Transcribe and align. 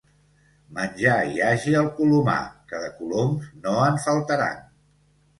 Menjar 0.75 1.17
hi 1.33 1.41
hagi 1.47 1.73
al 1.81 1.89
colomar, 1.99 2.37
que 2.71 2.79
de 2.85 2.89
coloms 3.01 3.51
no 3.67 3.75
en 3.89 4.01
faltaran. 4.07 4.65